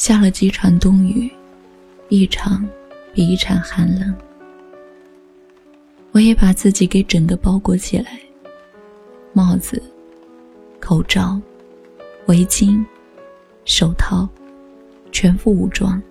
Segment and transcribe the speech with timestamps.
[0.00, 1.30] 下了几场冬雨，
[2.08, 2.66] 一场
[3.12, 4.14] 比一场寒冷。
[6.12, 8.18] 我也把自己给整个包裹起来，
[9.34, 9.82] 帽子、
[10.80, 11.38] 口罩、
[12.28, 12.82] 围巾、
[13.66, 14.26] 手套，
[15.12, 16.02] 全副武装，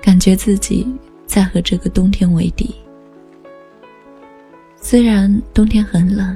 [0.00, 0.86] 感觉自己
[1.26, 2.74] 在和这个冬天为敌。
[4.74, 6.34] 虽然冬天很冷，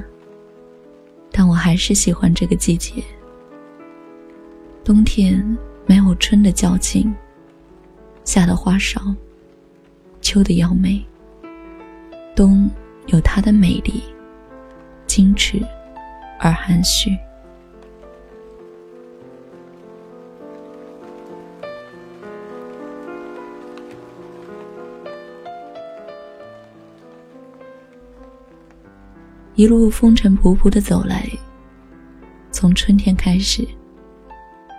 [1.31, 3.03] 但我还是喜欢这个季节。
[4.83, 7.13] 冬天没有春的矫情，
[8.23, 9.01] 夏的花少，
[10.21, 11.03] 秋的妖媚。
[12.35, 12.69] 冬
[13.07, 14.01] 有它的美丽，
[15.05, 15.61] 矜持
[16.39, 17.15] 而含蓄。
[29.55, 31.29] 一路风尘仆仆的走来，
[32.49, 33.63] 从春天开始，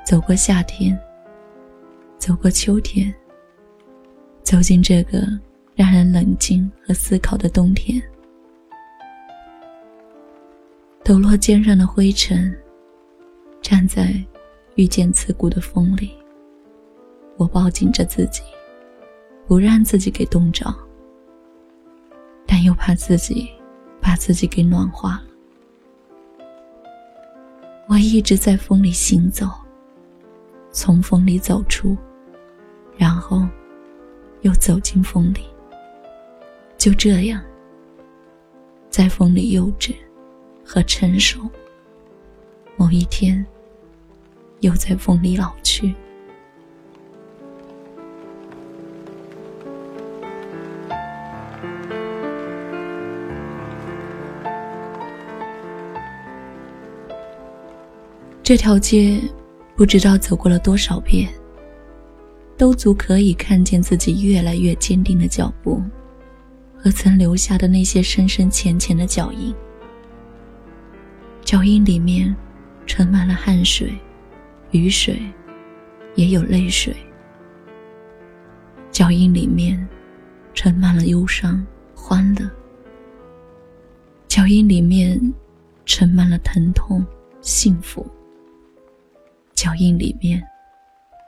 [0.04, 0.98] 走过夏天，
[2.18, 3.12] 走过秋天，
[4.42, 5.26] 走进这个。
[5.76, 8.00] 让人冷静和思考的冬天，
[11.02, 12.56] 抖落肩上的灰尘，
[13.60, 14.14] 站在
[14.76, 16.12] 遇见刺骨的风里，
[17.36, 18.40] 我抱紧着自己，
[19.48, 20.72] 不让自己给冻着，
[22.46, 23.50] 但又怕自己
[24.00, 25.24] 把自己给暖化了。
[27.88, 29.50] 我一直在风里行走，
[30.74, 31.96] 从风里走出，
[32.96, 33.46] 然后
[34.42, 35.44] 又走进风里。
[36.76, 37.40] 就这样，
[38.90, 39.94] 在风里幼稚
[40.64, 41.48] 和成熟。
[42.76, 43.46] 某一天，
[44.60, 45.94] 又在风里老去。
[58.42, 59.22] 这条街，
[59.76, 61.28] 不知道走过了多少遍，
[62.56, 65.82] 都足可以看见自己越来越坚定的脚步。
[66.76, 69.54] 和曾留下的那些深深浅浅的脚印，
[71.42, 72.34] 脚印里面
[72.84, 73.92] 盛满了汗水、
[74.70, 75.18] 雨水，
[76.14, 76.94] 也有泪水。
[78.90, 79.88] 脚印里面
[80.52, 82.48] 盛满了忧伤、欢乐。
[84.28, 85.18] 脚印里面
[85.86, 87.02] 盛满了疼痛、
[87.40, 88.06] 幸福。
[89.64, 90.46] 脚印里面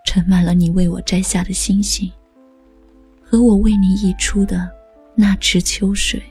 [0.04, 2.12] 盛满了你为我摘下的星星，
[3.22, 4.70] 和我为你溢出的。
[5.14, 6.22] 那池秋水，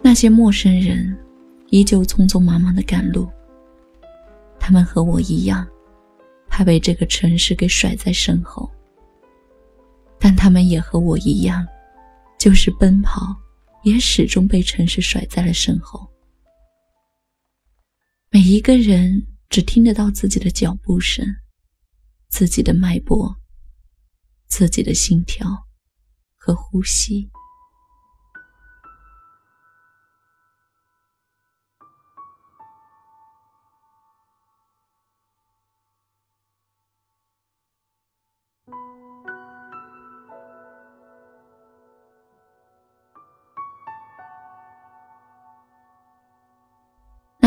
[0.00, 1.18] 那些陌生人
[1.70, 3.28] 依旧匆匆忙忙的赶路。
[4.60, 5.66] 他们和我一样，
[6.46, 8.70] 怕被这个城市给甩在身后。
[10.20, 11.66] 但他们也和我一样，
[12.40, 13.36] 就是奔跑，
[13.84, 16.10] 也始终被城市甩在了身后。
[18.30, 21.22] 每一个人只听得到自己的脚步声，
[22.30, 23.36] 自己的脉搏，
[24.46, 25.66] 自己的心跳
[26.34, 27.30] 和呼吸。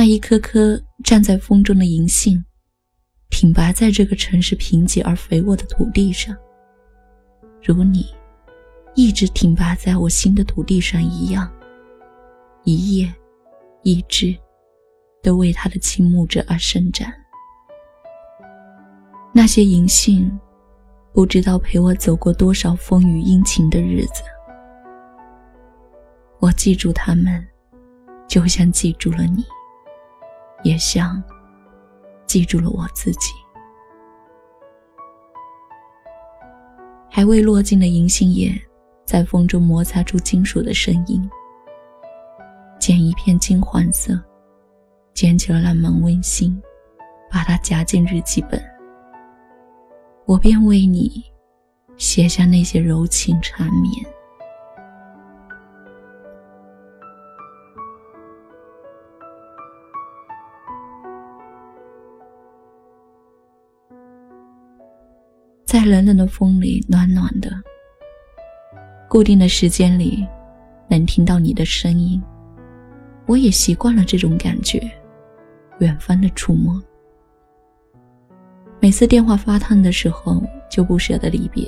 [0.04, 2.44] 那一颗颗站在风中的银杏，
[3.30, 6.36] 挺拔在这个城市贫瘠而肥沃的土地上，
[7.64, 8.08] 如你，
[8.96, 11.50] 一直挺拔在我心的土地上一样。
[12.66, 13.14] 一叶，
[13.84, 14.38] 一枝，
[15.22, 17.10] 都为他的倾慕者而伸展。
[19.32, 20.30] 那些银杏，
[21.14, 24.22] 不知道陪我走过多少风雨阴晴的日子。
[26.42, 27.42] 我记住他们，
[28.28, 29.46] 就像记住了你。
[30.64, 31.22] 也像
[32.26, 33.32] 记住了我自己。
[37.10, 38.52] 还未落尽的银杏叶，
[39.06, 41.30] 在风中摩擦出金属的声音。
[42.80, 44.20] 剪一片金黄色，
[45.14, 46.60] 捡起了浪漫温馨，
[47.32, 48.62] 把它夹进日记本。
[50.26, 51.24] 我便为你
[51.98, 53.94] 写下那些柔情缠绵。
[65.84, 67.52] 在冷冷的风里，暖暖的。
[69.10, 70.26] 固定的时间里，
[70.88, 72.24] 能听到你的声音，
[73.26, 74.82] 我也习惯了这种感觉。
[75.80, 76.82] 远方的触摸，
[78.80, 80.42] 每次电话发烫的时候，
[80.72, 81.68] 就不舍得离别。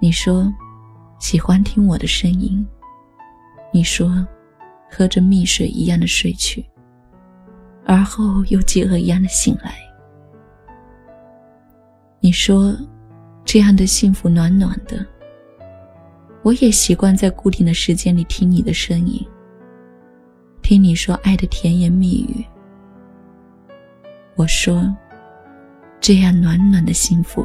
[0.00, 0.50] 你说，
[1.18, 2.66] 喜欢听我的声音，
[3.70, 4.26] 你说，
[4.90, 6.64] 喝着蜜水一样的睡去，
[7.84, 9.74] 而后又饥饿一样的醒来。
[12.24, 12.72] 你说，
[13.44, 15.04] 这样的幸福暖暖的。
[16.44, 19.26] 我也习惯在固定的时间里听你的声音，
[20.62, 22.44] 听你说爱的甜言蜜语。
[24.36, 24.88] 我说，
[26.00, 27.44] 这样暖暖的幸福。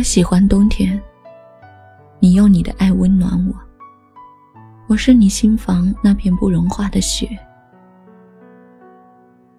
[0.00, 0.98] 我喜欢冬天，
[2.20, 3.54] 你用你的爱温暖我。
[4.88, 7.28] 我是你心房那片不融化的雪。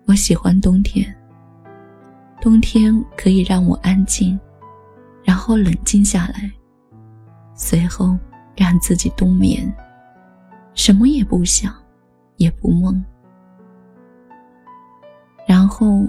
[0.08, 1.16] 我喜欢冬天，
[2.42, 4.38] 冬天可以让我安静，
[5.24, 6.52] 然后冷静下来，
[7.54, 8.18] 随后
[8.58, 9.72] 让自己冬眠，
[10.74, 11.72] 什么也不想，
[12.38, 13.00] 也不梦，
[15.48, 16.04] 然后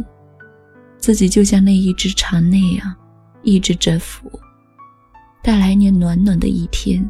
[0.96, 2.96] 自己就像那一只蝉那样。
[3.42, 4.30] 抑制着福，
[5.42, 7.08] 待来年暖暖的一天，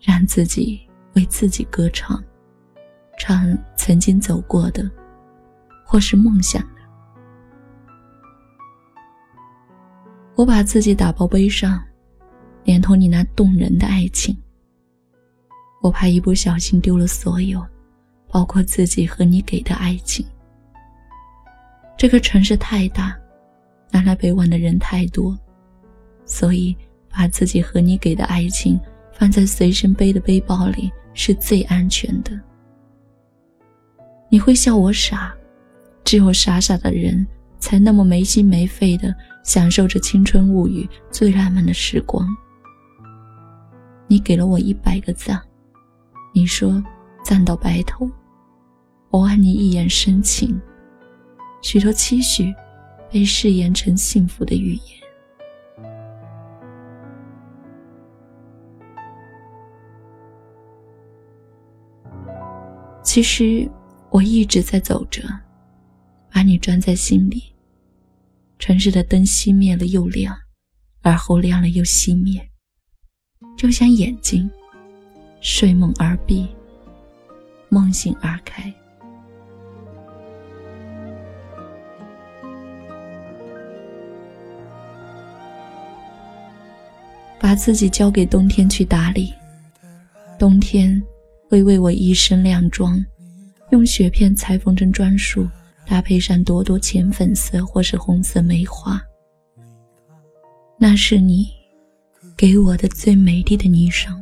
[0.00, 0.80] 让自己
[1.14, 2.22] 为自己歌唱，
[3.18, 4.90] 唱曾经走过的，
[5.84, 6.68] 或是梦想的。
[10.34, 11.82] 我把自己打包背上，
[12.64, 14.36] 连同你那动人的爱情。
[15.82, 17.64] 我怕一不小心丢了所有，
[18.28, 20.26] 包括自己和你给的爱情。
[21.96, 23.16] 这个城市太大。
[23.90, 25.36] 南来北往的人太多，
[26.24, 26.76] 所以
[27.08, 28.78] 把自己和你给的爱情
[29.12, 32.38] 放在随身背的背包里是最安全的。
[34.28, 35.34] 你会笑我傻，
[36.04, 37.26] 只有傻傻的人
[37.58, 42.28] 才那么没心没肺的享受着青春物语最浪漫的时光。
[44.08, 45.40] 你给了我一百个赞，
[46.34, 46.82] 你说
[47.24, 48.10] 赞到白头，
[49.10, 50.60] 我爱你一眼深情，
[51.62, 52.54] 许多期许。
[53.10, 54.82] 被誓言成幸福的预言。
[63.02, 63.66] 其实
[64.10, 65.22] 我一直在走着，
[66.30, 67.42] 把你装在心里。
[68.58, 70.36] 城市的灯熄灭了又亮，
[71.02, 72.50] 而后亮了又熄灭，
[73.56, 74.50] 就像眼睛，
[75.40, 76.46] 睡梦而闭，
[77.68, 78.72] 梦醒而开。
[87.46, 89.32] 把自己交给冬天去打理，
[90.36, 91.00] 冬天
[91.48, 93.00] 会为我一身靓装，
[93.70, 95.48] 用雪片裁缝成专属，
[95.86, 99.00] 搭配上朵朵浅粉色或是红色梅花。
[100.76, 101.46] 那是你
[102.36, 104.12] 给我的最美丽的霓裳。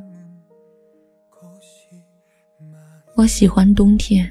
[3.16, 4.30] 我喜欢冬天，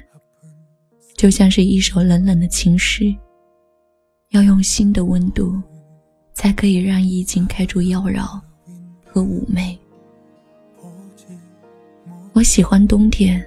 [1.16, 3.12] 就像是一首冷冷的情诗，
[4.30, 5.60] 要用心的温度，
[6.32, 8.40] 才可以让意境开出妖娆。
[9.14, 9.78] 和妩媚，
[12.32, 13.40] 我喜欢冬天。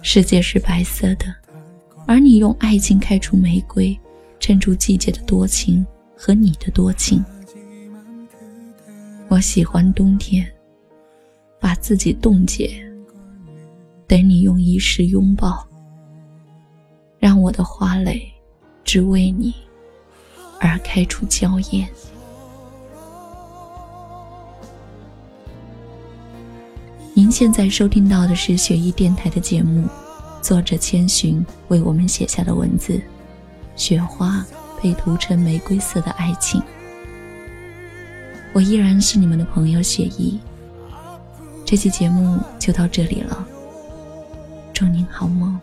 [0.00, 1.26] 世界是白色的，
[2.06, 3.98] 而你用爱情开出玫瑰，
[4.38, 5.84] 衬出季节的多情
[6.16, 7.20] 和你的多情。
[9.26, 10.48] 我喜欢冬天，
[11.58, 12.70] 把自己冻结，
[14.06, 15.66] 等你用一世拥抱，
[17.18, 18.22] 让我的花蕾
[18.84, 19.52] 只为你
[20.60, 21.88] 而开出娇艳。
[27.12, 29.84] 您现在收听到的是雪姨电台的节目，
[30.40, 33.00] 作者千寻为我们写下的文字，
[33.74, 34.44] 雪花
[34.80, 36.62] 被涂成玫瑰色的爱情。
[38.52, 40.38] 我依然是你们的朋友雪姨。
[41.64, 43.46] 这期节目就到这里了，
[44.72, 45.58] 祝您好梦。